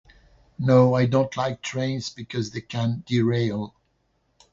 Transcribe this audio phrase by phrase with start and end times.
[0.57, 3.75] No, I don't like trains, because they can derail.